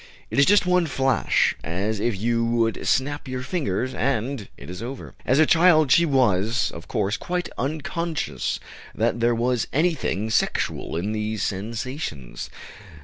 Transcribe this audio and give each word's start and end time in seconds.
It 0.31 0.39
is 0.39 0.47
just 0.47 0.65
one 0.65 0.87
flash, 0.87 1.55
as 1.63 1.99
if 1.99 2.19
you 2.19 2.43
would 2.43 2.87
snap 2.87 3.27
your 3.27 3.43
fingers, 3.43 3.93
and 3.93 4.47
it 4.57 4.67
is 4.67 4.81
over." 4.81 5.13
As 5.27 5.37
a 5.37 5.45
child, 5.45 5.91
she 5.91 6.07
was, 6.07 6.71
of 6.73 6.87
course, 6.87 7.17
quite 7.17 7.49
unconscious 7.55 8.59
that 8.95 9.19
there 9.19 9.35
was 9.35 9.67
anything 9.71 10.31
sexual 10.31 10.95
in 10.95 11.11
these 11.11 11.43
sensations. 11.43 12.49